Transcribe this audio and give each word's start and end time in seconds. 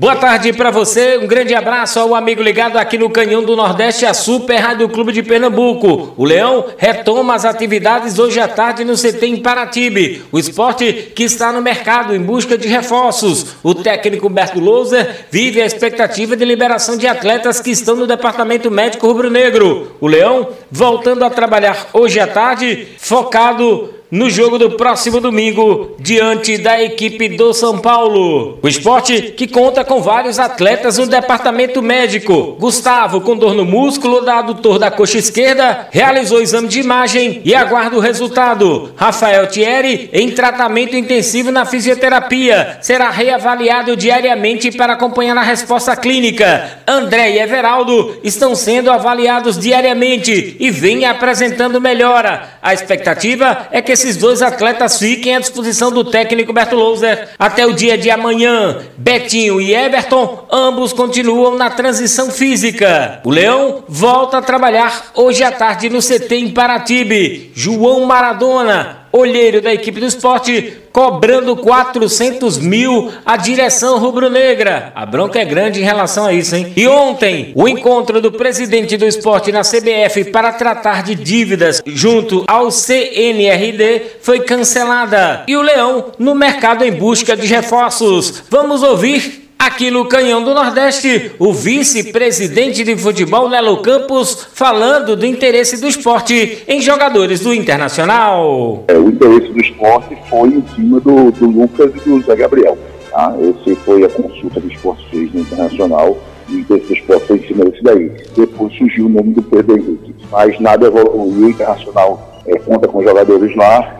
Boa 0.00 0.14
tarde 0.14 0.52
para 0.52 0.70
você, 0.70 1.18
um 1.18 1.26
grande 1.26 1.52
abraço 1.56 1.98
ao 1.98 2.14
amigo 2.14 2.40
ligado 2.40 2.76
aqui 2.76 2.96
no 2.96 3.10
Canhão 3.10 3.42
do 3.42 3.56
Nordeste, 3.56 4.06
a 4.06 4.14
Super 4.14 4.54
Rádio 4.54 4.88
Clube 4.88 5.10
de 5.12 5.24
Pernambuco. 5.24 6.14
O 6.16 6.24
Leão 6.24 6.66
retoma 6.78 7.34
as 7.34 7.44
atividades 7.44 8.16
hoje 8.16 8.38
à 8.38 8.46
tarde 8.46 8.84
no 8.84 8.94
CT 8.94 9.26
em 9.26 9.38
Paratibe. 9.38 10.22
O 10.30 10.38
esporte 10.38 11.10
que 11.16 11.24
está 11.24 11.50
no 11.50 11.60
mercado 11.60 12.14
em 12.14 12.22
busca 12.22 12.56
de 12.56 12.68
reforços. 12.68 13.56
O 13.60 13.74
técnico 13.74 14.28
Berto 14.28 14.60
Louser 14.60 15.26
vive 15.32 15.60
a 15.60 15.66
expectativa 15.66 16.36
de 16.36 16.44
liberação 16.44 16.96
de 16.96 17.08
atletas 17.08 17.58
que 17.60 17.72
estão 17.72 17.96
no 17.96 18.06
departamento 18.06 18.70
médico 18.70 19.08
rubro-negro. 19.08 19.96
O 20.00 20.06
Leão 20.06 20.50
voltando 20.70 21.24
a 21.24 21.30
trabalhar 21.30 21.88
hoje 21.92 22.20
à 22.20 22.26
tarde, 22.26 22.88
focado 22.98 23.98
no 24.10 24.30
jogo 24.30 24.58
do 24.58 24.70
próximo 24.70 25.20
domingo, 25.20 25.94
diante 25.98 26.56
da 26.56 26.82
equipe 26.82 27.28
do 27.28 27.52
São 27.52 27.78
Paulo. 27.78 28.58
O 28.62 28.68
esporte 28.68 29.34
que 29.36 29.46
conta 29.46 29.84
com 29.84 30.00
vários 30.00 30.38
atletas 30.38 30.96
no 30.96 31.06
departamento 31.06 31.82
médico. 31.82 32.56
Gustavo, 32.58 33.20
com 33.20 33.36
dor 33.36 33.54
no 33.54 33.64
músculo 33.64 34.22
da 34.22 34.38
adutor 34.38 34.78
da 34.78 34.90
coxa 34.90 35.18
esquerda, 35.18 35.88
realizou 35.90 36.40
exame 36.40 36.68
de 36.68 36.80
imagem 36.80 37.42
e 37.44 37.54
aguarda 37.54 37.96
o 37.96 38.00
resultado. 38.00 38.92
Rafael 38.96 39.46
Thierry, 39.46 40.08
em 40.12 40.30
tratamento 40.30 40.96
intensivo 40.96 41.50
na 41.50 41.66
fisioterapia, 41.66 42.78
será 42.80 43.10
reavaliado 43.10 43.96
diariamente 43.96 44.72
para 44.72 44.94
acompanhar 44.94 45.36
a 45.36 45.42
resposta 45.42 45.94
clínica. 45.94 46.78
André 46.86 47.32
e 47.32 47.38
Everaldo 47.40 48.16
estão 48.24 48.54
sendo 48.54 48.90
avaliados 48.90 49.58
diariamente 49.58 50.56
e 50.58 50.70
vêm 50.70 51.04
apresentando 51.04 51.80
melhora. 51.80 52.57
A 52.68 52.74
expectativa 52.74 53.66
é 53.70 53.80
que 53.80 53.92
esses 53.92 54.18
dois 54.18 54.42
atletas 54.42 54.98
fiquem 54.98 55.34
à 55.34 55.40
disposição 55.40 55.90
do 55.90 56.04
técnico 56.04 56.52
Berto 56.52 56.76
Louser 56.76 57.30
até 57.38 57.64
o 57.64 57.72
dia 57.72 57.96
de 57.96 58.10
amanhã. 58.10 58.80
Betinho 58.94 59.58
e 59.58 59.74
Everton, 59.74 60.46
ambos 60.52 60.92
continuam 60.92 61.56
na 61.56 61.70
transição 61.70 62.30
física. 62.30 63.22
O 63.24 63.30
Leão 63.30 63.84
volta 63.88 64.36
a 64.36 64.42
trabalhar 64.42 65.12
hoje 65.14 65.42
à 65.42 65.50
tarde 65.50 65.88
no 65.88 66.00
CT 66.00 66.34
em 66.34 66.50
Paratibe. 66.50 67.52
João 67.54 68.04
Maradona, 68.04 68.98
olheiro 69.12 69.60
da 69.62 69.72
equipe 69.72 70.00
do 70.00 70.06
esporte, 70.06 70.74
cobrando 70.92 71.56
400 71.56 72.58
mil 72.58 73.12
a 73.24 73.36
direção 73.36 73.98
rubro-negra. 73.98 74.92
A 74.94 75.06
bronca 75.06 75.38
é 75.38 75.44
grande 75.44 75.80
em 75.80 75.84
relação 75.84 76.26
a 76.26 76.32
isso, 76.32 76.56
hein? 76.56 76.72
E 76.76 76.86
ontem, 76.88 77.52
o 77.54 77.68
encontro 77.68 78.20
do 78.20 78.32
presidente 78.32 78.96
do 78.96 79.06
esporte 79.06 79.52
na 79.52 79.62
CBF 79.62 80.24
para 80.32 80.52
tratar 80.52 81.04
de 81.04 81.14
dívidas 81.14 81.80
junto 81.86 82.44
ao 82.48 82.57
CNRD 82.70 84.02
foi 84.20 84.40
cancelada. 84.40 85.44
E 85.46 85.56
o 85.56 85.62
Leão 85.62 86.12
no 86.18 86.34
mercado 86.34 86.84
em 86.84 86.92
busca 86.92 87.36
de 87.36 87.46
reforços. 87.46 88.42
Vamos 88.50 88.82
ouvir 88.82 89.48
Aqui 89.58 89.90
no 89.90 90.04
Canhão 90.04 90.44
do 90.44 90.54
Nordeste, 90.54 91.32
o 91.36 91.52
vice-presidente 91.52 92.84
de 92.84 92.96
futebol 92.96 93.48
Lelo 93.48 93.78
Campos 93.78 94.46
falando 94.54 95.16
do 95.16 95.26
interesse 95.26 95.80
do 95.80 95.88
esporte 95.88 96.62
em 96.68 96.80
jogadores 96.80 97.40
do 97.40 97.52
Internacional. 97.52 98.84
É, 98.86 98.96
o 98.96 99.08
interesse 99.08 99.52
do 99.52 99.60
esporte 99.60 100.16
foi 100.30 100.50
em 100.50 100.64
cima 100.76 101.00
do, 101.00 101.32
do 101.32 101.46
Lucas 101.46 101.90
e 101.92 102.08
do 102.08 102.22
Zé 102.22 102.36
Gabriel. 102.36 102.78
Tá? 103.10 103.34
Esse 103.40 103.74
foi 103.80 104.04
a 104.04 104.08
consulta 104.08 104.60
que 104.60 104.68
o 104.68 104.72
esporte 104.72 105.16
no 105.16 105.40
Internacional 105.40 106.16
e 106.48 106.54
o 106.54 106.58
interesse 106.60 106.86
do 106.86 106.94
esporte 106.94 107.26
foi 107.26 107.36
em 107.38 107.46
cima 107.48 107.64
desse 107.64 107.82
daí. 107.82 108.12
Depois 108.36 108.72
surgiu 108.78 109.06
o 109.06 109.08
nome 109.08 109.34
do 109.34 109.42
Pedro 109.42 109.76
Henrique, 109.76 110.14
mas 110.30 110.60
nada 110.60 110.86
evoluiu. 110.86 111.46
O 111.46 111.50
Internacional 111.50 112.37
é, 112.48 112.58
conta 112.58 112.88
com 112.88 113.02
jogadores 113.02 113.54
lá 113.56 113.98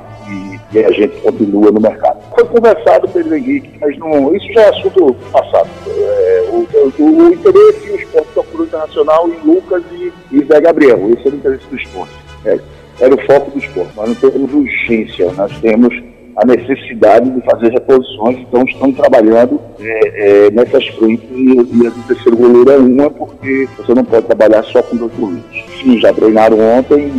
e 0.73 0.85
a 0.85 0.93
gente 0.93 1.17
continua 1.21 1.71
no 1.71 1.81
mercado. 1.81 2.19
Foi 2.35 2.45
conversado 2.45 3.09
Pedro 3.09 3.37
Henrique, 3.37 3.71
mas 3.81 3.97
não, 3.99 4.35
isso 4.35 4.53
já 4.53 4.63
é 4.63 4.69
assunto 4.69 5.17
passado. 5.33 5.69
É, 5.87 6.49
o, 6.51 6.69
o, 6.99 7.05
o, 7.05 7.33
interesse 7.33 7.87
e 7.87 7.91
o 7.93 7.97
esporte 7.97 8.29
procura 8.35 8.65
internacional 8.65 9.29
em 9.29 9.47
Lucas 9.47 9.83
e, 9.93 10.13
e 10.33 10.45
Zé 10.45 10.61
Gabriel. 10.61 11.11
Esse 11.11 11.27
era 11.27 11.37
o 11.37 11.39
interesse 11.39 11.67
do 11.67 11.77
esporte. 11.77 12.15
É, 12.45 12.59
era 13.01 13.15
o 13.15 13.27
foco 13.27 13.51
do 13.51 13.59
esporte. 13.59 13.93
Nós 13.97 14.09
não 14.09 14.15
temos 14.15 14.53
urgência, 14.53 15.33
nós 15.33 15.59
temos 15.61 15.95
a 16.37 16.47
necessidade 16.47 17.31
de 17.31 17.41
fazer 17.41 17.73
reposições, 17.73 18.39
então 18.39 18.63
estamos 18.63 18.97
trabalhando 18.97 19.61
é, 19.81 20.47
é, 20.47 20.51
nessas 20.53 20.87
frentes 20.89 21.29
e, 21.33 21.57
e 21.57 21.87
a 21.87 21.91
do 21.91 22.07
terceiro 22.07 22.37
goleiro 22.37 22.71
é 22.71 22.77
uma, 22.77 23.11
porque 23.11 23.69
você 23.77 23.93
não 23.93 24.05
pode 24.05 24.27
trabalhar 24.27 24.63
só 24.65 24.81
com 24.83 24.97
dois 24.97 25.13
goleiros. 25.15 25.65
Sim, 25.81 25.99
já 25.99 26.13
treinaram 26.13 26.59
ontem 26.61 27.11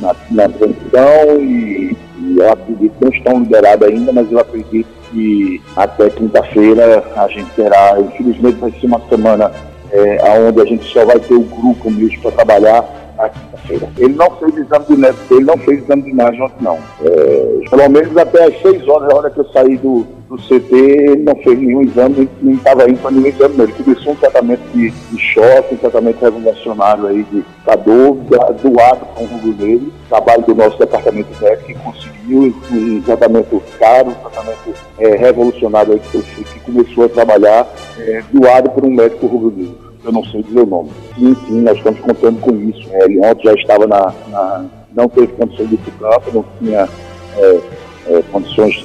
na, 0.00 0.14
na 0.30 0.48
transição 0.48 1.40
e 1.40 1.96
eu 2.36 2.52
acredito 2.52 2.92
que 2.98 3.04
não 3.04 3.12
estão 3.12 3.40
liberados 3.40 3.88
ainda, 3.88 4.12
mas 4.12 4.30
eu 4.30 4.38
acredito 4.38 4.88
que 5.10 5.60
até 5.76 6.10
quinta-feira 6.10 7.04
a 7.16 7.28
gente 7.28 7.50
terá, 7.50 7.96
infelizmente 8.00 8.56
vai 8.56 8.70
ser 8.72 8.86
uma 8.86 9.00
semana 9.08 9.50
é, 9.90 10.18
onde 10.46 10.60
a 10.60 10.64
gente 10.64 10.84
só 10.92 11.04
vai 11.04 11.18
ter 11.18 11.34
o 11.34 11.42
grupo 11.42 11.90
mesmo 11.90 12.20
para 12.20 12.32
trabalhar 12.32 12.97
quinta-feira. 13.28 13.88
Ele 13.96 14.14
não 14.14 14.30
fez 14.32 14.56
exame 14.56 14.84
de 14.88 14.96
neto, 14.96 15.18
ele 15.30 15.44
não 15.44 15.58
fez 15.58 15.82
exame 15.82 16.02
de 16.02 16.10
imagem 16.10 16.42
ontem 16.42 16.62
não. 16.62 16.78
É, 17.02 17.68
pelo 17.70 17.88
menos 17.88 18.16
até 18.16 18.44
as 18.44 18.62
6 18.62 18.88
horas, 18.88 19.10
a 19.10 19.16
hora 19.16 19.30
que 19.30 19.40
eu 19.40 19.48
saí 19.48 19.76
do, 19.78 20.06
do 20.28 20.36
CT, 20.36 20.74
ele 20.74 21.22
não 21.22 21.34
fez 21.36 21.58
nenhum 21.58 21.82
exame, 21.82 22.28
nem 22.42 22.54
estava 22.54 22.88
indo 22.88 23.00
para 23.00 23.10
nenhum 23.10 23.26
exame 23.26 23.54
Ele 23.62 23.72
começou 23.72 24.12
um 24.12 24.16
tratamento 24.16 24.60
de, 24.72 24.90
de 24.90 25.18
choque, 25.18 25.74
um 25.74 25.78
tratamento 25.78 26.20
revolucionário 26.20 27.06
aí 27.06 27.24
de 27.24 27.44
cador, 27.64 28.14
doado 28.14 29.06
com 29.14 29.24
o 29.24 29.26
rubro 29.26 29.52
dele, 29.54 29.92
trabalho 30.08 30.42
do 30.42 30.54
nosso 30.54 30.78
departamento 30.78 31.30
médico 31.42 31.66
que 31.66 31.74
conseguiu 31.74 32.54
um 32.70 33.02
tratamento 33.02 33.62
caro, 33.78 34.10
um 34.10 34.14
tratamento 34.14 34.74
é, 34.98 35.16
revolucionário 35.16 35.94
aí 35.94 36.00
que, 36.00 36.44
que 36.44 36.60
começou 36.60 37.06
a 37.06 37.08
trabalhar, 37.08 37.66
é, 37.98 38.22
doado 38.32 38.70
por 38.70 38.84
um 38.84 38.90
médico 38.90 39.26
rubro-negro 39.26 39.87
eu 40.04 40.12
não 40.12 40.24
sei 40.24 40.42
dizer 40.42 40.60
o 40.60 40.66
nome. 40.66 40.90
Sim, 41.14 41.34
sim, 41.46 41.60
nós 41.62 41.76
estamos 41.76 42.00
contando 42.00 42.40
com 42.40 42.54
isso. 42.68 42.88
É, 42.92 43.04
ele 43.04 43.18
ontem 43.20 43.44
já 43.44 43.54
estava 43.54 43.86
na, 43.86 44.12
na 44.30 44.64
não 44.94 45.08
teve 45.08 45.28
condições 45.28 45.68
de 45.68 45.74
ir 45.74 45.78
para 45.78 46.08
o 46.08 46.10
campo, 46.12 46.30
não 46.34 46.44
tinha 46.58 46.88
é, 47.36 47.60
é, 48.06 48.22
condições 48.32 48.84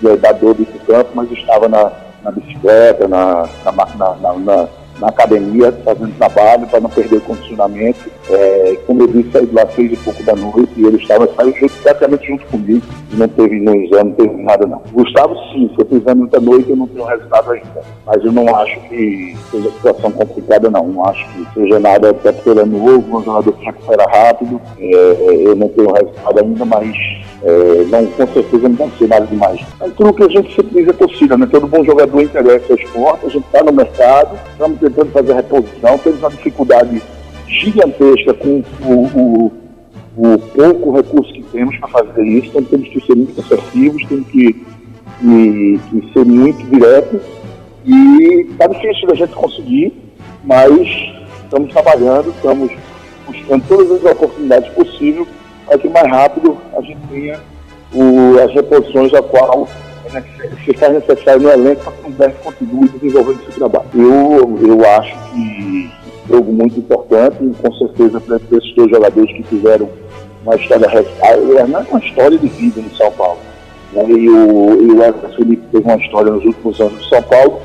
de, 0.00 0.16
dar 0.16 0.32
dor 0.32 0.54
de 0.54 0.62
ir 0.62 0.66
para 0.66 0.76
o 0.76 0.86
campo, 0.86 1.10
mas 1.14 1.30
estava 1.32 1.68
na, 1.68 1.92
na 2.22 2.30
bicicleta, 2.30 3.08
na, 3.08 3.48
na, 3.64 4.16
na 4.20 4.34
na 4.38 4.68
academia, 5.02 5.72
fazendo 5.84 6.16
trabalho 6.16 6.66
para 6.66 6.80
não 6.80 6.90
perder 6.90 7.16
o 7.16 7.20
condicionamento. 7.20 8.10
É, 8.30 8.78
como 8.86 9.02
eu 9.02 9.08
disse, 9.08 9.30
saí 9.30 9.46
de 9.46 9.54
lá 9.54 9.66
seis 9.74 9.92
e 9.92 9.96
pouco 9.96 10.22
da 10.22 10.34
noite 10.34 10.72
e 10.76 10.86
ele 10.86 10.96
estava 10.96 11.28
saiu 11.34 11.70
praticamente 11.82 12.26
junto 12.26 12.46
comigo 12.46 12.82
não 13.16 13.28
teve 13.28 13.58
nenhum 13.58 13.82
exame, 13.82 14.10
não 14.10 14.16
teve 14.16 14.42
nada 14.42 14.66
não. 14.66 14.82
Gustavo 14.92 15.34
sim, 15.52 15.70
foi 15.74 15.84
para 15.84 15.94
o 15.94 15.98
exame 15.98 16.28
da 16.28 16.40
noite 16.40 16.70
eu 16.70 16.76
não 16.76 16.86
tenho 16.86 17.04
resultado 17.04 17.52
ainda. 17.52 17.82
Mas 18.06 18.24
eu 18.24 18.32
não 18.32 18.56
acho 18.56 18.80
que 18.88 19.36
seja 19.50 19.70
situação 19.70 20.10
complicada 20.12 20.70
não, 20.70 20.86
não 20.88 21.04
acho 21.06 21.26
que 21.32 21.54
seja 21.54 21.78
nada, 21.78 22.10
até 22.10 22.32
porque 22.32 22.50
ele 22.50 22.60
é 22.60 22.64
novo, 22.64 23.18
um 23.18 23.24
jogador 23.24 23.52
que 23.52 23.64
recupera 23.64 24.04
rápido, 24.04 24.60
é, 24.78 25.46
eu 25.46 25.56
não 25.56 25.68
tenho 25.68 25.92
resultado 25.92 26.40
ainda, 26.40 26.64
mas 26.64 26.96
é, 27.42 27.84
não, 27.84 28.06
com 28.06 28.26
certeza 28.26 28.68
não 28.68 28.76
vai 28.76 28.90
ser 28.98 29.08
nada 29.08 29.26
demais. 29.26 29.60
Aquilo 29.80 30.14
que 30.14 30.22
a 30.22 30.28
gente 30.28 30.54
sempre 30.54 30.82
diz 30.82 30.88
é 30.88 30.92
torcida, 30.92 31.36
né? 31.36 31.48
Todo 31.50 31.66
bom 31.66 31.84
jogador 31.84 32.20
interessa 32.20 32.72
ao 32.72 32.78
esporte, 32.78 33.26
a 33.26 33.28
gente 33.28 33.46
está 33.46 33.62
no 33.62 33.72
mercado, 33.72 34.38
estamos 34.50 34.78
tentando 34.90 35.12
fazer 35.12 35.32
a 35.32 35.36
reposição, 35.36 35.98
temos 35.98 36.18
uma 36.20 36.30
dificuldade 36.30 37.02
gigantesca 37.48 38.34
com 38.34 38.62
o, 38.82 38.92
o, 38.92 39.52
o 40.16 40.38
pouco 40.38 40.92
recurso 40.92 41.32
que 41.32 41.42
temos 41.44 41.76
para 41.78 41.88
fazer 41.88 42.24
isso, 42.24 42.48
então 42.48 42.62
temos 42.64 42.88
que 42.88 43.00
ser 43.00 43.14
muito 43.14 43.40
assertivos, 43.40 44.04
temos 44.06 44.26
que, 44.28 44.52
que, 44.52 45.80
que 45.90 46.12
ser 46.12 46.24
muito 46.24 46.64
diretos 46.66 47.20
e 47.84 48.46
está 48.50 48.66
difícil 48.66 49.08
da 49.08 49.14
gente 49.14 49.32
conseguir, 49.34 49.92
mas 50.44 50.80
estamos 51.44 51.72
trabalhando, 51.72 52.30
estamos 52.30 52.72
buscando 53.26 53.64
todas 53.68 54.04
as 54.04 54.12
oportunidades 54.12 54.68
possíveis 54.72 55.28
para 55.66 55.78
que 55.78 55.88
mais 55.88 56.08
rápido 56.08 56.56
a 56.76 56.80
gente 56.80 57.00
tenha 57.10 57.40
o, 57.92 58.38
as 58.40 58.52
reposições 58.52 59.12
a 59.14 59.22
qual 59.22 59.68
se 60.64 60.74
faz 60.74 60.92
necessário 60.94 61.42
no 61.42 61.50
elenco 61.50 61.84
para 61.84 61.92
que 61.92 62.02
o 62.02 62.08
Humberto 62.08 62.44
continue 62.44 62.88
desenvolvendo 62.88 63.40
esse 63.48 63.58
trabalho. 63.58 63.86
Eu, 63.94 64.58
eu 64.66 64.86
acho 64.90 65.16
que 65.30 65.90
jogo 66.28 66.52
muito 66.52 66.78
importante 66.78 67.36
e 67.42 67.54
com 67.62 67.72
certeza 67.74 68.20
para 68.20 68.36
esses 68.36 68.74
dois 68.74 68.90
jogadores 68.90 69.32
que 69.36 69.42
tiveram 69.44 69.88
uma 70.44 70.54
história 70.56 70.86
é, 70.86 71.66
não 71.66 71.80
é 71.80 71.86
uma 71.90 72.00
história 72.00 72.38
de 72.38 72.46
vida 72.48 72.80
no 72.80 72.94
São 72.96 73.10
Paulo. 73.12 73.38
Né? 73.92 74.04
E 74.08 74.28
o, 74.28 74.82
e 74.82 74.92
o 74.92 75.02
Everton 75.02 75.28
Felipe 75.36 75.66
teve 75.72 75.84
uma 75.84 75.96
história 75.96 76.32
nos 76.32 76.44
últimos 76.44 76.80
anos 76.80 76.94
no 76.94 77.04
São 77.04 77.22
Paulo, 77.22 77.60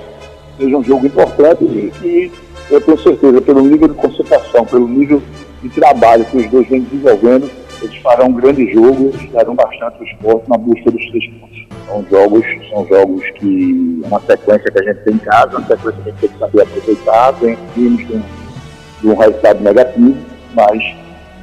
seja 0.57 0.77
um 0.77 0.83
jogo 0.83 1.05
importante 1.05 1.63
e 1.63 1.91
que 1.99 2.31
eu 2.69 2.79
tenho 2.81 2.97
certeza, 2.99 3.41
pelo 3.41 3.61
nível 3.61 3.89
de 3.89 3.95
concentração, 3.95 4.65
pelo 4.65 4.87
nível 4.87 5.21
de 5.61 5.69
trabalho 5.69 6.25
que 6.25 6.37
os 6.37 6.49
dois 6.49 6.67
vêm 6.67 6.81
desenvolvendo, 6.81 7.49
eles 7.81 7.97
farão 7.97 8.27
um 8.27 8.33
grande 8.33 8.71
jogo, 8.71 9.11
eles 9.13 9.31
darão 9.31 9.55
bastante 9.55 10.01
o 10.01 10.03
esporte 10.05 10.49
na 10.49 10.57
busca 10.57 10.89
dos 10.89 11.05
três 11.09 11.27
pontos. 11.33 11.67
São 11.91 12.05
jogos, 12.09 12.45
são 12.69 12.87
jogos 12.87 13.21
que 13.31 14.01
uma 14.05 14.21
sequência 14.21 14.71
que 14.71 14.79
a 14.79 14.83
gente 14.83 15.03
tem 15.03 15.13
em 15.13 15.17
casa, 15.17 15.57
uma 15.57 15.67
sequência 15.67 15.91
que 15.91 16.09
a 16.09 16.11
gente 16.11 16.19
tem 16.21 16.29
que 16.29 16.39
saber 16.39 16.61
aproveitar, 16.61 17.33
tem 17.33 17.57
times 17.73 18.07
com 18.07 19.07
um 19.09 19.15
resultado 19.15 19.61
negativo, 19.61 20.15
mas 20.55 20.95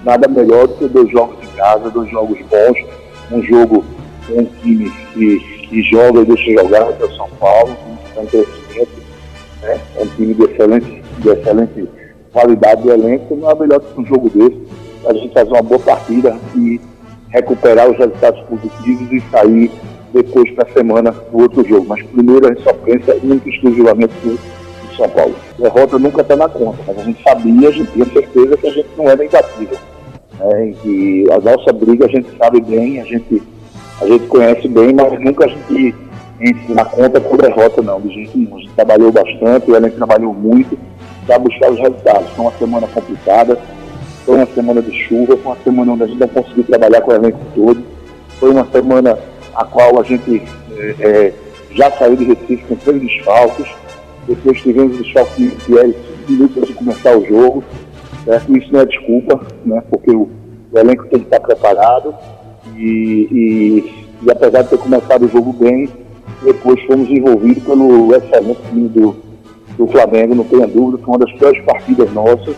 nada 0.03 0.27
melhor 0.27 0.67
do 0.69 0.75
que 0.77 0.89
dois 0.89 1.11
jogos 1.11 1.37
em 1.45 1.55
casa, 1.55 1.91
dois 1.91 2.11
jogos 2.11 2.39
bons, 2.39 2.87
um 3.31 3.43
jogo 3.43 3.85
com 4.27 4.41
um 4.41 4.45
time 4.63 4.91
que, 5.13 5.39
que 5.69 5.83
joga 5.83 6.21
e 6.21 6.25
deixa 6.25 6.63
jogar, 6.63 6.93
que 6.95 7.03
é 7.03 7.07
o 7.07 7.17
São 7.17 7.29
Paulo, 7.39 7.77
um 8.17 8.27
crescimento, 8.27 9.03
né? 9.61 9.79
é 9.97 10.03
um 10.03 10.07
time 10.07 10.33
de 10.33 10.45
excelente, 10.45 11.03
de 11.19 11.29
excelente 11.29 11.89
qualidade 12.33 12.83
do 12.85 12.93
elenco, 12.93 13.37
não 13.37 13.51
é 13.51 13.55
melhor 13.55 13.81
do 13.81 13.87
que 13.87 14.01
um 14.01 14.07
jogo 14.07 14.31
desse, 14.31 14.67
a 15.07 15.13
gente 15.13 15.35
fazer 15.35 15.51
uma 15.51 15.63
boa 15.63 15.81
partida 15.81 16.39
e 16.57 16.81
recuperar 17.29 17.91
os 17.91 17.99
resultados 17.99 18.41
positivos 18.47 19.13
e 19.13 19.21
sair 19.31 19.71
depois 20.13 20.51
para 20.53 20.69
a 20.69 20.73
semana 20.73 21.11
do 21.11 21.39
outro 21.39 21.67
jogo. 21.67 21.87
Mas 21.89 22.03
primeiro 22.03 22.47
a 22.47 22.49
gente 22.51 22.63
só 22.63 22.73
pensa 22.73 23.17
único 23.23 23.49
exclusivamente 23.49 24.15
no 24.25 24.39
São 24.97 25.09
Paulo. 25.09 25.35
A 25.59 25.63
derrota 25.63 25.99
nunca 25.99 26.23
está 26.23 26.37
na 26.37 26.49
conta, 26.49 26.79
mas 26.87 26.99
a 26.99 27.03
gente 27.03 27.23
sabia, 27.23 27.69
a 27.69 27.73
gente 27.73 27.93
tinha 27.93 28.07
certeza 28.07 28.57
que 28.57 28.67
a 28.67 28.73
gente 28.73 28.89
não 28.97 29.09
era 29.09 29.25
imbatível. 29.25 29.79
Né? 30.39 30.75
E 30.85 31.27
a 31.31 31.39
nossa 31.39 31.73
briga 31.73 32.07
a 32.07 32.09
gente 32.09 32.29
sabe 32.37 32.61
bem, 32.61 33.01
a 33.01 33.05
gente, 33.05 33.43
a 34.01 34.07
gente 34.07 34.27
conhece 34.27 34.69
bem, 34.69 34.95
mas 34.95 35.21
nunca 35.21 35.45
a 35.45 35.49
gente 35.49 35.95
entra 36.41 36.75
na 36.75 36.85
conta 36.85 37.21
com 37.21 37.37
derrota 37.37 37.83
não, 37.83 38.01
jeito 38.09 38.37
nenhum. 38.37 38.57
A 38.57 38.61
gente 38.61 38.73
trabalhou 38.75 39.13
bastante, 39.13 39.71
o 39.71 39.77
elenco 39.77 39.97
trabalhou 39.97 40.33
muito 40.33 40.79
para 41.27 41.39
buscar 41.39 41.71
os 41.71 41.79
resultados. 41.79 42.31
Foi 42.31 42.45
uma 42.45 42.53
semana 42.53 42.87
complicada, 42.87 43.59
foi 44.25 44.37
uma 44.37 44.47
semana 44.47 44.83
de 44.83 44.93
chuva, 45.05 45.37
foi 45.37 45.53
uma 45.53 45.63
semana 45.63 45.93
onde 45.93 46.03
a 46.05 46.07
gente 46.07 46.21
não 46.21 46.29
conseguiu 46.29 46.65
trabalhar 46.65 47.01
com 47.01 47.11
o 47.11 47.15
elenco 47.15 47.39
todo. 47.55 47.83
Foi 48.39 48.51
uma 48.51 48.67
semana 48.67 49.19
a 49.59 49.65
qual 49.65 50.01
a 50.01 50.05
gente 50.05 50.41
é, 51.01 51.33
já 51.73 51.91
saiu 51.91 52.15
de 52.15 52.25
Recife 52.25 52.65
com 52.69 52.77
três 52.77 53.03
desfalques. 53.03 53.67
Depois 54.29 54.61
tivemos 54.61 54.99
o 54.99 55.03
desfalque 55.03 55.49
de 55.49 55.75
Eric 55.77 55.99
minutos 56.29 56.57
antes 56.59 56.69
de 56.69 56.75
começar 56.75 57.17
o 57.17 57.27
jogo. 57.27 57.65
Certo? 58.25 58.57
Isso 58.57 58.73
não 58.73 58.81
é 58.81 58.87
desculpa, 58.87 59.41
né? 59.67 59.83
porque 59.91 60.13
o, 60.13 60.29
o 60.73 60.79
elenco 60.79 61.07
tem 61.09 61.19
que 61.19 61.27
estar 61.27 61.41
preparado. 61.41 62.15
E, 62.77 63.29
e, 63.33 64.07
e, 64.23 64.31
apesar 64.31 64.63
de 64.63 64.71
ter 64.71 64.79
começado 64.79 65.25
o 65.25 65.29
jogo 65.29 65.53
bem, 65.53 65.89
depois 66.45 66.81
fomos 66.85 67.11
envolvidos 67.11 67.65
pelo 67.65 68.15
excelente 68.15 68.61
time 68.69 68.89
do, 68.89 69.17
do 69.77 69.89
Flamengo, 69.89 70.37
não 70.37 70.45
tenha 70.45 70.69
dúvida, 70.69 71.03
foi 71.03 71.15
uma 71.15 71.19
das 71.19 71.33
piores 71.33 71.61
partidas 71.65 72.13
nossas. 72.13 72.55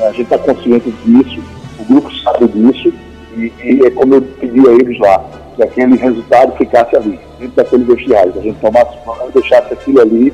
A 0.00 0.10
gente 0.10 0.22
está 0.22 0.38
consciente 0.38 0.92
disso, 1.04 1.40
o 1.80 1.84
grupo 1.84 2.14
sabe 2.22 2.46
disso, 2.46 2.92
e, 3.36 3.52
e 3.64 3.84
é 3.84 3.90
como 3.90 4.14
eu 4.14 4.22
pedi 4.22 4.60
a 4.68 4.72
eles 4.72 5.00
lá, 5.00 5.24
que 5.58 5.62
aquele 5.64 5.96
resultado 5.96 6.56
ficasse 6.56 6.94
ali, 6.94 7.18
dentro 7.40 7.56
daquele 7.56 7.82
vestiário, 7.82 8.32
que 8.32 8.38
a 8.38 8.42
gente 8.42 8.60
tomasse 8.60 8.96
deixasse 9.34 9.72
aquilo 9.72 10.00
ali, 10.00 10.32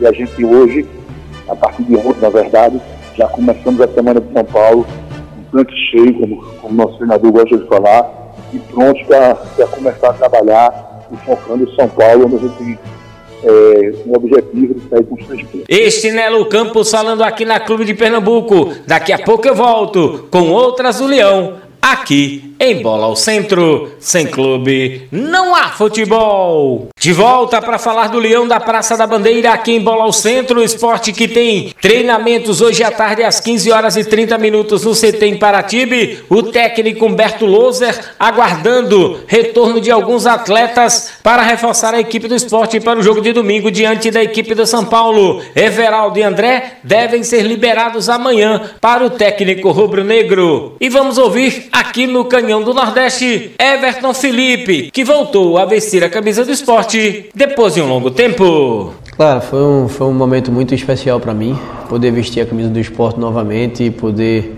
e 0.00 0.06
a 0.06 0.10
gente 0.10 0.44
hoje, 0.44 0.84
a 1.48 1.54
partir 1.54 1.84
de 1.84 1.94
ontem, 1.94 2.20
na 2.20 2.28
verdade, 2.28 2.82
já 3.16 3.28
começamos 3.28 3.80
a 3.80 3.86
semana 3.86 4.20
de 4.20 4.32
São 4.32 4.44
Paulo, 4.44 4.84
um 5.38 5.56
tanto 5.56 5.72
cheio, 5.90 6.18
como, 6.18 6.44
como 6.60 6.74
o 6.74 6.76
nosso 6.76 6.96
treinador 6.96 7.30
gosta 7.30 7.56
de 7.56 7.68
falar, 7.68 8.34
e 8.52 8.58
prontos 8.58 9.00
para 9.06 9.66
começar 9.68 10.10
a 10.10 10.12
trabalhar 10.14 11.06
e 11.12 11.16
focando 11.18 11.62
em 11.62 11.76
São 11.76 11.88
Paulo, 11.90 12.26
onde 12.26 12.34
a 12.34 12.38
gente 12.38 12.78
é, 13.44 13.92
um 14.06 14.16
objetivo 14.16 14.74
de 14.74 14.88
sair 14.88 15.04
com 15.04 15.14
os 15.14 15.26
três. 15.26 15.46
Este 15.68 16.10
Nelo 16.10 16.46
Campos 16.46 16.90
falando 16.90 17.22
aqui 17.22 17.44
na 17.44 17.60
Clube 17.60 17.84
de 17.84 17.94
Pernambuco. 17.94 18.72
Daqui 18.86 19.12
a 19.12 19.18
pouco 19.18 19.46
eu 19.46 19.54
volto 19.54 20.26
com 20.30 20.50
outras 20.50 20.98
do 20.98 21.06
Leão 21.06 21.63
aqui 21.84 22.54
em 22.58 22.80
Bola 22.80 23.04
ao 23.04 23.14
Centro. 23.14 23.92
Sem 24.00 24.26
clube, 24.26 25.06
não 25.12 25.54
há 25.54 25.68
futebol. 25.68 26.88
De 26.98 27.12
volta 27.12 27.60
para 27.60 27.78
falar 27.78 28.08
do 28.08 28.18
Leão 28.18 28.48
da 28.48 28.58
Praça 28.58 28.96
da 28.96 29.06
Bandeira 29.06 29.52
aqui 29.52 29.72
em 29.72 29.80
Bola 29.80 30.04
ao 30.04 30.12
Centro, 30.12 30.62
esporte 30.62 31.12
que 31.12 31.28
tem 31.28 31.74
treinamentos 31.80 32.62
hoje 32.62 32.82
à 32.82 32.90
tarde 32.90 33.22
às 33.22 33.40
15 33.40 33.70
horas 33.70 33.96
e 33.96 34.04
30 34.04 34.38
minutos 34.38 34.84
no 34.84 34.94
CT 34.94 35.26
em 35.26 35.36
Paratibe. 35.36 36.24
O 36.30 36.44
técnico 36.44 37.04
Humberto 37.04 37.44
Loser 37.44 38.14
aguardando 38.18 39.20
retorno 39.26 39.80
de 39.80 39.90
alguns 39.90 40.24
atletas 40.26 41.12
para 41.22 41.42
reforçar 41.42 41.92
a 41.92 42.00
equipe 42.00 42.26
do 42.26 42.34
esporte 42.34 42.80
para 42.80 42.98
o 42.98 43.02
jogo 43.02 43.20
de 43.20 43.32
domingo 43.32 43.70
diante 43.70 44.10
da 44.10 44.22
equipe 44.22 44.54
do 44.54 44.66
São 44.66 44.86
Paulo. 44.86 45.42
Everaldo 45.54 46.18
e 46.18 46.22
André 46.22 46.78
devem 46.82 47.22
ser 47.22 47.42
liberados 47.42 48.08
amanhã 48.08 48.70
para 48.80 49.04
o 49.04 49.10
técnico 49.10 49.70
rubro-negro. 49.70 50.76
E 50.80 50.88
vamos 50.88 51.18
ouvir 51.18 51.68
aqui 51.74 52.06
no 52.06 52.24
Canhão 52.26 52.62
do 52.62 52.72
Nordeste, 52.72 53.50
Everton 53.58 54.14
Felipe, 54.14 54.92
que 54.92 55.02
voltou 55.02 55.58
a 55.58 55.64
vestir 55.64 56.04
a 56.04 56.08
camisa 56.08 56.44
do 56.44 56.52
esporte 56.52 57.28
depois 57.34 57.74
de 57.74 57.82
um 57.82 57.88
longo 57.88 58.12
tempo. 58.12 58.94
Claro, 59.16 59.40
foi 59.40 59.60
um, 59.60 59.88
foi 59.88 60.06
um 60.06 60.12
momento 60.12 60.52
muito 60.52 60.72
especial 60.72 61.18
para 61.18 61.34
mim, 61.34 61.58
poder 61.88 62.12
vestir 62.12 62.42
a 62.42 62.46
camisa 62.46 62.68
do 62.68 62.78
esporte 62.78 63.18
novamente 63.18 63.82
e 63.82 63.90
poder 63.90 64.56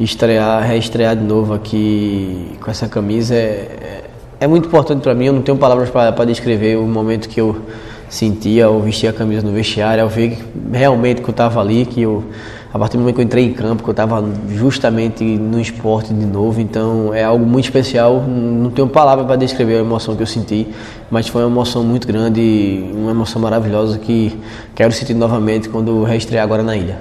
estrear, 0.00 0.66
reestrear 0.66 1.14
de 1.14 1.22
novo 1.22 1.52
aqui 1.52 2.52
com 2.62 2.70
essa 2.70 2.88
camisa 2.88 3.34
é, 3.34 3.38
é, 3.38 4.04
é 4.40 4.46
muito 4.46 4.68
importante 4.68 5.02
para 5.02 5.14
mim. 5.14 5.26
Eu 5.26 5.34
não 5.34 5.42
tenho 5.42 5.58
palavras 5.58 5.90
para 5.90 6.24
descrever 6.24 6.78
o 6.78 6.86
momento 6.86 7.28
que 7.28 7.42
eu 7.42 7.60
sentia 8.08 8.66
ao 8.66 8.80
vestir 8.80 9.06
a 9.06 9.12
camisa 9.12 9.46
no 9.46 9.52
vestiário, 9.52 10.02
ao 10.02 10.08
ver 10.08 10.38
realmente 10.72 11.20
que 11.20 11.28
eu 11.28 11.32
estava 11.32 11.60
ali, 11.60 11.84
que 11.84 12.00
eu 12.00 12.24
a 12.72 12.78
partir 12.78 12.96
do 12.96 13.00
momento 13.00 13.16
que 13.16 13.20
eu 13.22 13.24
entrei 13.24 13.46
em 13.46 13.52
campo, 13.52 13.82
que 13.82 13.88
eu 13.88 13.92
estava 13.92 14.22
justamente 14.48 15.24
no 15.24 15.58
esporte 15.58 16.12
de 16.12 16.26
novo, 16.26 16.60
então 16.60 17.14
é 17.14 17.24
algo 17.24 17.46
muito 17.46 17.64
especial. 17.64 18.22
Não 18.22 18.70
tenho 18.70 18.86
palavra 18.88 19.24
para 19.24 19.36
descrever 19.36 19.76
a 19.76 19.80
emoção 19.80 20.14
que 20.14 20.22
eu 20.22 20.26
senti, 20.26 20.68
mas 21.10 21.28
foi 21.28 21.42
uma 21.42 21.50
emoção 21.50 21.82
muito 21.82 22.06
grande, 22.06 22.90
uma 22.94 23.10
emoção 23.10 23.40
maravilhosa 23.40 23.98
que 23.98 24.38
quero 24.74 24.92
sentir 24.92 25.14
novamente 25.14 25.68
quando 25.68 26.04
reestrear 26.04 26.44
agora 26.44 26.62
na 26.62 26.76
ilha. 26.76 27.00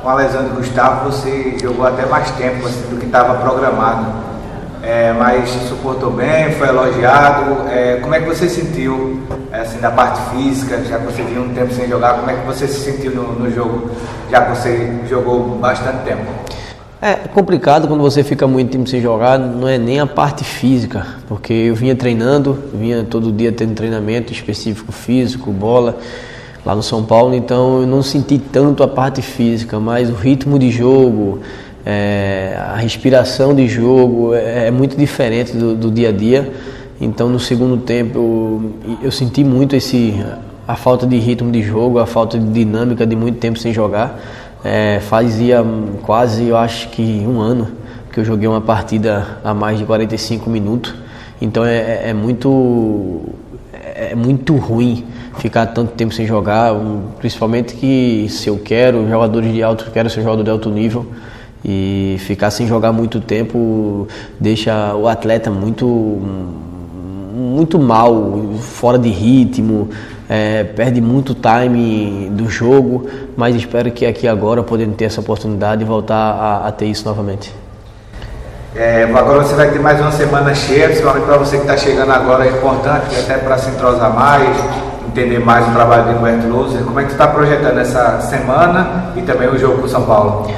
Com 0.00 0.08
o 0.08 0.10
Alexandre 0.10 0.54
Gustavo, 0.54 1.10
você 1.10 1.56
jogou 1.60 1.86
até 1.86 2.06
mais 2.06 2.30
tempo 2.32 2.66
assim, 2.66 2.88
do 2.88 2.98
que 2.98 3.06
estava 3.06 3.34
programado 3.40 4.21
é, 4.82 5.12
mas 5.12 5.48
suportou 5.68 6.10
bem, 6.10 6.52
foi 6.52 6.68
elogiado. 6.68 7.68
É, 7.70 7.98
como 8.02 8.14
é 8.14 8.20
que 8.20 8.26
você 8.26 8.48
sentiu 8.48 9.22
assim, 9.52 9.78
na 9.80 9.90
parte 9.90 10.20
física, 10.30 10.82
já 10.84 10.98
que 10.98 11.04
você 11.04 11.22
viu 11.22 11.42
um 11.42 11.54
tempo 11.54 11.72
sem 11.72 11.88
jogar, 11.88 12.14
como 12.14 12.30
é 12.30 12.34
que 12.34 12.46
você 12.46 12.66
se 12.66 12.80
sentiu 12.80 13.12
no, 13.12 13.32
no 13.32 13.50
jogo, 13.50 13.90
já 14.30 14.40
que 14.42 14.50
você 14.56 14.92
jogou 15.08 15.56
bastante 15.58 16.02
tempo? 16.04 16.24
É 17.00 17.14
complicado 17.14 17.88
quando 17.88 18.00
você 18.00 18.22
fica 18.22 18.46
muito 18.46 18.70
tempo 18.70 18.88
sem 18.88 19.00
jogar, 19.00 19.38
não 19.38 19.68
é 19.68 19.76
nem 19.76 19.98
a 19.98 20.06
parte 20.06 20.44
física, 20.44 21.04
porque 21.28 21.52
eu 21.52 21.74
vinha 21.74 21.96
treinando, 21.96 22.56
vinha 22.72 23.04
todo 23.04 23.32
dia 23.32 23.50
tendo 23.50 23.74
treinamento 23.74 24.32
específico 24.32 24.92
físico, 24.92 25.50
bola, 25.50 25.98
lá 26.64 26.76
no 26.76 26.82
São 26.82 27.04
Paulo, 27.04 27.34
então 27.34 27.80
eu 27.80 27.86
não 27.88 28.02
senti 28.02 28.38
tanto 28.38 28.84
a 28.84 28.88
parte 28.88 29.20
física, 29.20 29.80
mas 29.80 30.10
o 30.10 30.14
ritmo 30.14 30.58
de 30.60 30.70
jogo, 30.70 31.40
é, 31.84 32.56
a 32.58 32.76
respiração 32.76 33.54
de 33.54 33.66
jogo 33.66 34.34
é, 34.34 34.68
é 34.68 34.70
muito 34.70 34.96
diferente 34.96 35.56
do, 35.56 35.74
do, 35.74 35.90
dia 35.90 36.10
a 36.10 36.12
dia. 36.12 36.52
Então 37.00 37.28
no 37.28 37.40
segundo 37.40 37.76
tempo 37.78 38.18
eu, 38.84 38.98
eu, 39.04 39.10
senti 39.10 39.42
muito 39.42 39.74
esse 39.74 40.14
a 40.66 40.76
falta 40.76 41.06
de 41.06 41.18
ritmo 41.18 41.50
de 41.50 41.62
jogo, 41.62 41.98
a 41.98 42.06
falta 42.06 42.38
de 42.38 42.46
dinâmica 42.52 43.04
de 43.04 43.16
muito 43.16 43.38
tempo 43.38 43.58
sem 43.58 43.72
jogar. 43.72 44.20
É, 44.64 45.00
fazia 45.00 45.64
quase, 46.02 46.46
eu 46.46 46.56
acho 46.56 46.88
que 46.90 47.02
um 47.26 47.40
ano 47.40 47.68
que 48.12 48.20
eu 48.20 48.24
joguei 48.24 48.46
uma 48.46 48.60
partida 48.60 49.38
a 49.42 49.52
mais 49.52 49.78
de 49.78 49.84
45 49.84 50.48
minutos. 50.48 50.94
Então 51.40 51.64
é, 51.64 51.76
é, 51.76 52.02
é 52.10 52.14
muito 52.14 53.34
é 53.94 54.14
muito 54.14 54.56
ruim 54.56 55.04
ficar 55.38 55.66
tanto 55.66 55.92
tempo 55.92 56.12
sem 56.14 56.26
jogar, 56.26 56.72
principalmente 57.18 57.74
que 57.74 58.26
se 58.28 58.48
eu 58.48 58.58
quero 58.58 59.08
jogadores 59.08 59.52
de 59.52 59.62
alto, 59.62 59.90
quero 59.90 60.08
ser 60.08 60.22
jogador 60.22 60.42
de 60.42 60.50
alto 60.50 60.70
nível, 60.70 61.06
e 61.64 62.16
ficar 62.20 62.50
sem 62.50 62.66
jogar 62.66 62.92
muito 62.92 63.20
tempo 63.20 64.08
deixa 64.40 64.94
o 64.94 65.06
atleta 65.06 65.50
muito 65.50 66.20
muito 67.32 67.78
mal, 67.78 68.54
fora 68.60 68.98
de 68.98 69.08
ritmo, 69.08 69.88
é, 70.28 70.64
perde 70.64 71.00
muito 71.00 71.34
time 71.34 72.30
do 72.30 72.48
jogo, 72.48 73.06
mas 73.36 73.56
espero 73.56 73.90
que 73.90 74.06
aqui 74.06 74.28
agora 74.28 74.62
podendo 74.62 74.94
ter 74.94 75.06
essa 75.06 75.20
oportunidade 75.20 75.82
e 75.82 75.84
voltar 75.84 76.14
a, 76.14 76.68
a 76.68 76.72
ter 76.72 76.86
isso 76.86 77.06
novamente. 77.06 77.52
É, 78.74 79.02
agora 79.02 79.42
você 79.42 79.54
vai 79.54 79.70
ter 79.70 79.78
mais 79.78 80.00
uma 80.00 80.12
semana 80.12 80.54
cheia, 80.54 80.86
principalmente 80.88 81.24
para 81.24 81.36
você 81.36 81.56
que 81.56 81.62
está 81.62 81.76
chegando 81.76 82.10
agora, 82.10 82.46
é 82.46 82.50
importante 82.50 83.14
até 83.18 83.36
para 83.36 83.58
se 83.58 83.68
entrosar 83.70 84.14
mais, 84.14 84.48
entender 85.06 85.38
mais 85.38 85.68
o 85.68 85.72
trabalho 85.72 86.04
de 86.04 86.18
Humberto 86.18 86.48
Loser. 86.48 86.82
Como 86.82 86.98
é 86.98 87.02
que 87.02 87.10
você 87.10 87.14
está 87.14 87.28
projetando 87.28 87.78
essa 87.78 88.20
semana 88.22 89.12
e 89.14 89.22
também 89.22 89.48
o 89.48 89.58
jogo 89.58 89.78
com 89.78 89.84
o 89.84 89.88
São 89.88 90.04
Paulo? 90.04 90.50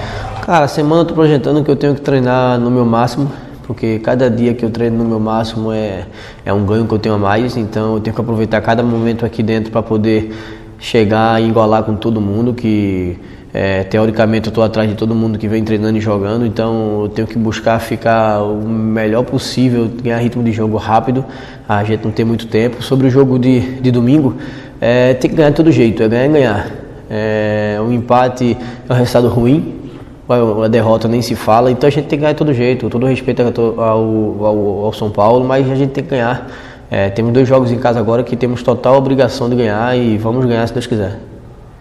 Cara, 0.45 0.69
semana 0.69 1.01
eu 1.01 1.07
tô 1.07 1.15
projetando 1.15 1.65
que 1.65 1.71
eu 1.71 1.77
tenho 1.77 1.95
que 1.95 2.03
treinar 2.03 2.61
no 2.61 2.71
meu 2.71 2.85
máximo, 2.85 3.33
porque 3.67 3.99
cada 3.99 4.29
dia 4.29 4.53
que 4.53 4.63
eu 4.63 4.69
treino 4.69 4.99
no 4.99 5.05
meu 5.09 5.19
máximo 5.19 5.73
é, 5.73 6.05
é 6.45 6.53
um 6.53 6.67
ganho 6.67 6.85
que 6.87 6.93
eu 6.93 6.99
tenho 6.99 7.15
a 7.15 7.19
mais, 7.19 7.57
então 7.57 7.95
eu 7.95 8.01
tenho 8.01 8.15
que 8.15 8.21
aproveitar 8.21 8.61
cada 8.61 8.83
momento 8.83 9.25
aqui 9.25 9.43
dentro 9.43 9.73
para 9.73 9.83
poder 9.83 10.35
chegar 10.79 11.41
e 11.41 11.49
igualar 11.49 11.83
com 11.85 11.95
todo 11.95 12.21
mundo, 12.21 12.53
que 12.53 13.17
é, 13.55 13.85
teoricamente 13.85 14.49
eu 14.49 14.51
estou 14.51 14.63
atrás 14.63 14.87
de 14.87 14.95
todo 14.95 15.15
mundo 15.15 15.39
que 15.39 15.49
vem 15.49 15.65
treinando 15.65 15.97
e 15.97 16.01
jogando, 16.03 16.45
então 16.45 17.05
eu 17.05 17.09
tenho 17.09 17.27
que 17.27 17.39
buscar 17.39 17.79
ficar 17.79 18.43
o 18.43 18.69
melhor 18.69 19.25
possível, 19.25 19.91
ganhar 20.03 20.19
ritmo 20.19 20.45
de 20.45 20.53
jogo 20.53 20.77
rápido, 20.77 21.25
a 21.67 21.83
gente 21.85 22.05
não 22.05 22.13
tem 22.13 22.27
muito 22.27 22.47
tempo. 22.49 22.83
Sobre 22.83 23.07
o 23.07 23.11
jogo 23.11 23.39
de, 23.39 23.81
de 23.81 23.91
domingo, 23.91 24.35
é, 24.79 25.15
tem 25.15 25.31
que 25.31 25.37
ganhar 25.37 25.49
de 25.49 25.57
todo 25.57 25.73
jeito, 25.73 26.03
é 26.03 26.09
ganhar 26.09 26.27
e 26.27 26.29
ganhar. 26.29 26.71
É, 27.09 27.79
um 27.81 27.91
empate 27.91 28.59
é 28.87 28.93
um 28.93 28.97
resultado 28.97 29.29
ruim, 29.29 29.84
a 30.29 30.69
derrota 30.69 31.07
nem 31.07 31.21
se 31.21 31.35
fala, 31.35 31.71
então 31.71 31.87
a 31.87 31.91
gente 31.91 32.07
tem 32.07 32.19
que 32.19 32.23
ganhar 32.23 32.33
de 32.33 32.39
todo 32.39 32.53
jeito, 32.55 32.89
todo 32.89 33.07
respeito 33.07 33.43
ao, 33.43 34.45
ao, 34.45 34.85
ao 34.87 34.93
São 34.93 35.11
Paulo, 35.11 35.45
mas 35.45 35.71
a 35.71 35.75
gente 35.75 35.91
tem 35.91 36.03
que 36.03 36.11
ganhar. 36.11 36.47
É, 36.91 37.11
temos 37.11 37.33
dois 37.33 37.47
jogos 37.49 37.71
em 37.73 37.79
casa 37.79 37.99
agora 37.99 38.23
que 38.23 38.37
temos 38.37 38.63
total 38.63 38.97
obrigação 38.97 39.51
de 39.51 39.57
ganhar 39.57 39.97
e 39.97 40.17
vamos 40.17 40.45
ganhar 40.47 40.67
se 40.67 40.73
Deus 40.73 40.87
quiser. 40.87 41.19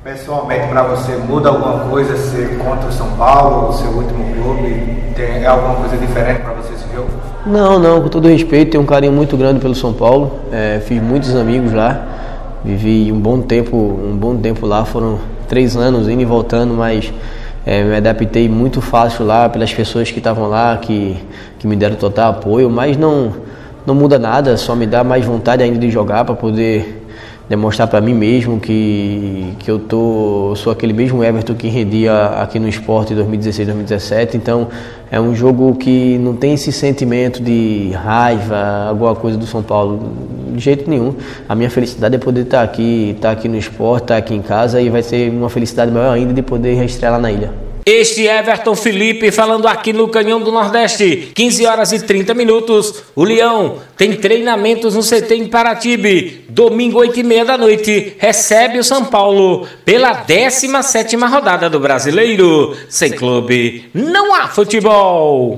Pessoalmente, 0.03 0.67
para 0.67 0.83
você, 0.83 1.15
muda 1.15 1.49
alguma 1.49 1.85
coisa 1.89 2.17
ser 2.17 2.57
contra 2.57 2.89
o 2.89 2.91
São 2.91 3.07
Paulo, 3.11 3.69
o 3.69 3.73
seu 3.73 3.89
último 3.89 4.25
clube? 4.33 4.97
Tem 5.15 5.45
alguma 5.45 5.75
coisa 5.75 5.95
diferente 5.95 6.41
para 6.41 6.53
você 6.53 6.73
esse 6.73 6.93
jogo? 6.93 7.07
Não, 7.45 7.79
não, 7.79 8.01
com 8.01 8.09
todo 8.09 8.27
respeito, 8.27 8.71
tenho 8.71 8.83
um 8.83 8.85
carinho 8.85 9.13
muito 9.13 9.37
grande 9.37 9.61
pelo 9.61 9.75
São 9.75 9.93
Paulo. 9.93 10.39
É, 10.51 10.81
fiz 10.83 11.01
muitos 11.01 11.33
amigos 11.35 11.71
lá, 11.71 12.05
vivi 12.65 13.11
um 13.13 13.19
bom 13.19 13.39
tempo, 13.39 13.77
um 13.77 14.17
bom 14.17 14.35
tempo 14.35 14.65
lá, 14.65 14.83
foram 14.83 15.19
três 15.47 15.77
anos 15.77 16.09
indo 16.09 16.21
e 16.21 16.25
voltando, 16.25 16.73
mas 16.73 17.13
é, 17.65 17.83
me 17.83 17.95
adaptei 17.95 18.49
muito 18.49 18.81
fácil 18.81 19.25
lá 19.25 19.47
pelas 19.47 19.73
pessoas 19.73 20.11
que 20.11 20.17
estavam 20.17 20.49
lá, 20.49 20.77
que, 20.77 21.17
que 21.59 21.65
me 21.65 21.75
deram 21.75 21.95
total 21.95 22.31
apoio, 22.31 22.69
mas 22.69 22.97
não, 22.97 23.33
não 23.85 23.95
muda 23.95 24.19
nada, 24.19 24.57
só 24.57 24.75
me 24.75 24.85
dá 24.85 25.03
mais 25.03 25.25
vontade 25.25 25.63
ainda 25.63 25.79
de 25.79 25.89
jogar 25.89 26.25
para 26.25 26.35
poder 26.35 27.02
demonstrar 27.53 27.87
para 27.87 28.01
mim 28.01 28.15
mesmo 28.15 28.59
que, 28.59 29.53
que 29.59 29.69
eu 29.69 29.77
tô, 29.77 30.55
sou 30.55 30.73
aquele 30.73 30.91
mesmo 30.91 31.23
Everton 31.23 31.53
que 31.53 31.67
rendia 31.67 32.25
aqui 32.41 32.57
no 32.57 32.67
esporte 32.67 33.13
em 33.13 33.15
2016, 33.15 33.67
2017. 33.67 34.37
Então 34.37 34.69
é 35.11 35.19
um 35.19 35.35
jogo 35.35 35.75
que 35.75 36.17
não 36.17 36.35
tem 36.35 36.55
esse 36.55 36.71
sentimento 36.71 37.43
de 37.43 37.91
raiva, 37.93 38.87
alguma 38.89 39.15
coisa 39.15 39.37
do 39.37 39.45
São 39.45 39.61
Paulo, 39.61 40.11
de 40.51 40.59
jeito 40.59 40.89
nenhum. 40.89 41.13
A 41.47 41.53
minha 41.53 41.69
felicidade 41.69 42.15
é 42.15 42.17
poder 42.17 42.41
estar 42.41 42.63
aqui, 42.63 43.13
estar 43.15 43.29
aqui 43.29 43.47
no 43.47 43.57
esporte, 43.57 44.05
estar 44.05 44.17
aqui 44.17 44.33
em 44.33 44.41
casa 44.41 44.81
e 44.81 44.89
vai 44.89 45.03
ser 45.03 45.29
uma 45.29 45.49
felicidade 45.49 45.91
maior 45.91 46.11
ainda 46.11 46.33
de 46.33 46.41
poder 46.41 46.73
reestrear 46.73 47.13
lá 47.13 47.19
na 47.19 47.31
ilha. 47.31 47.51
Este 47.85 48.25
Everton 48.25 48.75
Felipe 48.75 49.29
falando 49.29 49.67
aqui 49.67 49.91
no 49.91 50.07
Canhão 50.07 50.39
do 50.39 50.53
Nordeste, 50.53 51.31
15 51.35 51.65
horas 51.65 51.91
e 51.91 51.99
30 52.01 52.33
minutos. 52.33 53.03
O 53.13 53.25
Leão 53.25 53.75
tem 53.97 54.13
treinamentos 54.13 54.95
no 54.95 55.01
CT 55.01 55.35
em 55.35 55.47
Paratibe. 55.47 56.42
Domingo, 56.53 56.99
8 56.99 57.19
e 57.19 57.23
meia 57.23 57.43
da 57.43 57.57
noite, 57.57 58.15
recebe 58.19 58.77
o 58.77 58.83
São 58.83 59.05
Paulo 59.05 59.67
pela 59.83 60.13
17 60.13 61.15
rodada 61.15 61.67
do 61.67 61.79
Brasileiro. 61.79 62.77
Sem 62.87 63.11
clube, 63.13 63.89
não 63.91 64.35
há 64.35 64.47
futebol. 64.47 65.51